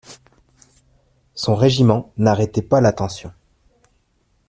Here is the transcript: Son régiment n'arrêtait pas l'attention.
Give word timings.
Son 1.35 1.53
régiment 1.53 2.11
n'arrêtait 2.17 2.63
pas 2.63 2.81
l'attention. 2.81 3.31